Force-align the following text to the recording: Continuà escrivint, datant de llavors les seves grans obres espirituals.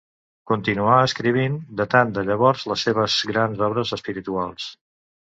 Continuà 0.51 0.93
escrivint, 1.09 1.57
datant 1.81 2.13
de 2.15 2.23
llavors 2.29 2.63
les 2.71 2.85
seves 2.87 3.17
grans 3.33 3.61
obres 3.67 3.93
espirituals. 3.99 4.67